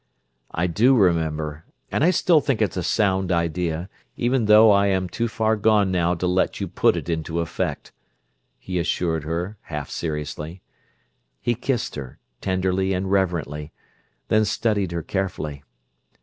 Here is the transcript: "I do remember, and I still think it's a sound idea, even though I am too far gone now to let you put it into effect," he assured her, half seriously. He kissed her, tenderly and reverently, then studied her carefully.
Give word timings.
"I 0.49 0.65
do 0.65 0.95
remember, 0.95 1.63
and 1.91 2.03
I 2.03 2.09
still 2.09 2.41
think 2.41 2.59
it's 2.59 2.75
a 2.75 2.81
sound 2.81 3.31
idea, 3.31 3.87
even 4.17 4.45
though 4.45 4.71
I 4.71 4.87
am 4.87 5.07
too 5.07 5.27
far 5.27 5.55
gone 5.55 5.91
now 5.91 6.15
to 6.15 6.25
let 6.25 6.59
you 6.59 6.67
put 6.67 6.97
it 6.97 7.07
into 7.07 7.39
effect," 7.39 7.91
he 8.57 8.79
assured 8.79 9.25
her, 9.25 9.59
half 9.61 9.91
seriously. 9.91 10.63
He 11.39 11.53
kissed 11.53 11.93
her, 11.97 12.17
tenderly 12.41 12.93
and 12.93 13.11
reverently, 13.11 13.73
then 14.27 14.43
studied 14.43 14.91
her 14.91 15.03
carefully. 15.03 15.63